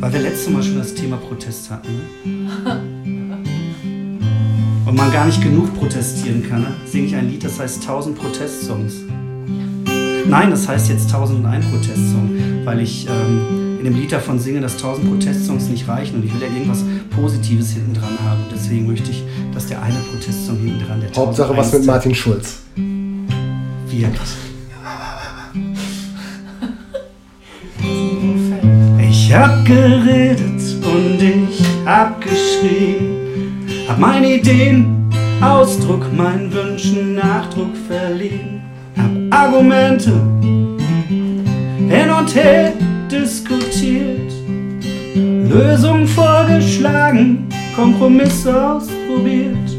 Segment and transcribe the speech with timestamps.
[0.00, 1.88] Weil wir letztes Mal schon das Thema Protest hatten.
[2.24, 2.80] Ne?
[4.86, 6.72] Und man gar nicht genug protestieren kann, ne?
[6.86, 8.94] singe ich ein Lied, das heißt 1000 Protestsongs.
[10.26, 12.30] Nein, das heißt jetzt 1001 Protestsong,
[12.64, 16.34] weil ich ähm, in dem Lied davon singe, dass 1000 Protestsongs nicht reichen und ich
[16.34, 18.40] will ja irgendwas Positives hinten dran haben.
[18.50, 19.22] Deswegen möchte ich,
[19.52, 22.60] dass der eine Protestsong hinten dran der Hauptsache was mit Martin Schulz.
[22.76, 24.20] Wirkt.
[29.30, 35.08] Ich hab geredet und ich hab geschrien, hab meine Ideen
[35.40, 38.60] Ausdruck, meinen Wünschen Nachdruck verliehen,
[38.96, 42.72] hab Argumente hin und her
[43.08, 44.32] diskutiert,
[45.14, 49.70] Lösungen vorgeschlagen, Kompromisse ausprobiert.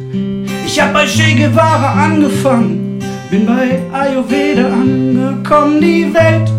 [0.65, 6.49] Ich hab bei Che Guevara angefangen, bin bei Ayurveda angekommen, die Welt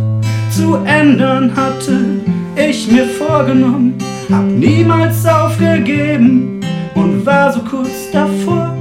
[0.50, 2.20] zu ändern hatte
[2.56, 3.94] ich mir vorgenommen,
[4.30, 6.60] hab niemals aufgegeben
[6.94, 8.76] und war so kurz davor,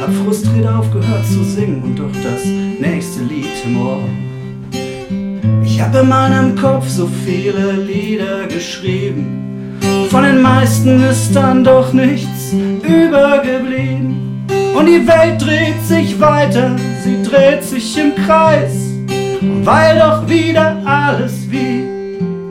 [0.00, 4.02] hab frustriert aufgehört zu singen und doch das nächste Lied im Ohr.
[5.64, 9.78] Ich hab in meinem Kopf so viele Lieder geschrieben,
[10.10, 14.46] von den meisten ist dann doch nichts übergeblieben.
[14.74, 18.90] Und die Welt dreht sich weiter, sie dreht sich im Kreis,
[19.62, 21.91] weil doch wieder alles wie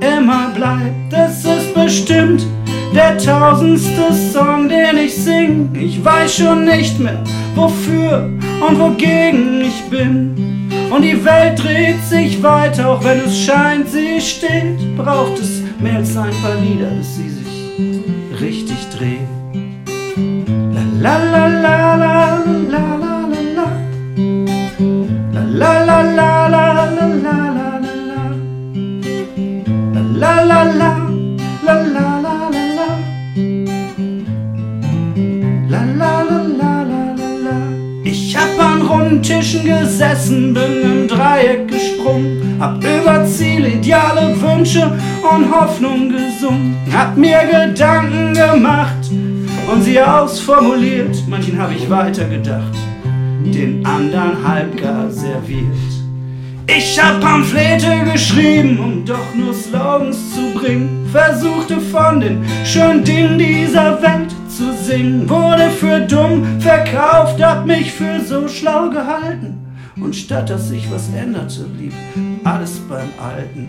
[0.01, 1.13] immer bleibt.
[1.13, 2.45] Es ist bestimmt
[2.93, 5.69] der tausendste Song, den ich sing.
[5.73, 7.23] Ich weiß schon nicht mehr,
[7.55, 8.29] wofür
[8.67, 10.69] und wogegen ich bin.
[10.89, 14.97] Und die Welt dreht sich weiter, auch wenn es scheint, sie steht.
[14.97, 19.27] Braucht es mehr als ein paar Lieder, bis sie sich richtig drehen.
[20.99, 22.60] La la la la la
[39.11, 44.91] runden Tischen gesessen, bin im Dreieck gesprungen, hab über Ziele, Ideale, Wünsche
[45.21, 49.11] und Hoffnung gesungen, hab mir Gedanken gemacht
[49.71, 52.77] und sie ausformuliert, manchen hab ich weitergedacht,
[53.43, 56.00] den anderen halbgar serviert.
[56.67, 61.07] Ich hab Pamphlete geschrieben, um doch nur Slogans zu bringen.
[61.11, 65.29] Versuchte von den schönen Dingen dieser Welt zu singen.
[65.29, 69.57] Wurde für dumm verkauft, hab mich für so schlau gehalten.
[69.99, 71.93] Und statt dass sich was änderte, blieb
[72.43, 73.67] alles beim Alten.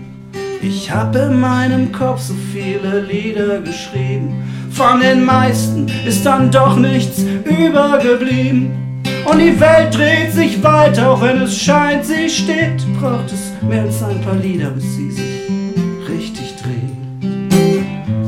[0.62, 4.44] Ich hab in meinem Kopf so viele Lieder geschrieben.
[4.70, 8.91] Von den meisten ist dann doch nichts übergeblieben.
[9.24, 12.84] Und die Welt dreht sich weiter, auch wenn es scheint, sie steht.
[13.00, 15.48] Braucht es mehr als ein paar Lieder, bis sie sich
[16.08, 16.92] richtig dreht.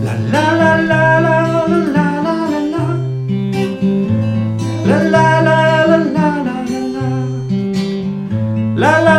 [0.03, 2.09] La la la la la la
[2.72, 2.87] la.
[4.87, 6.75] La la la la la la
[8.76, 9.14] la la la